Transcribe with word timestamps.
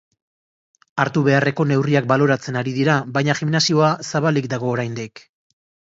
Hartu 1.03 1.21
beharreko 1.27 1.67
neurriak 1.73 2.09
baloratzen 2.13 2.59
ari 2.63 2.75
dira, 2.79 2.95
baina 3.19 3.37
gimnasioa 3.41 3.95
zabalik 4.11 4.49
dago 4.55 4.73
oraindik. 4.77 5.25